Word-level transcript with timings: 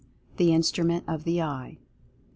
The 0.37 0.51
Instrument 0.51 1.03
of 1.07 1.25
the 1.25 1.43
Eye; 1.43 1.73
3. 1.73 1.79